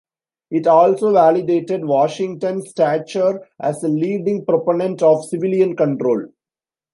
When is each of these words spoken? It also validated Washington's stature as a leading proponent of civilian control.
It 0.49 0.65
also 0.65 1.13
validated 1.13 1.85
Washington's 1.85 2.71
stature 2.71 3.41
as 3.59 3.83
a 3.83 3.87
leading 3.87 4.43
proponent 4.47 5.03
of 5.03 5.25
civilian 5.25 5.75
control. 5.75 6.25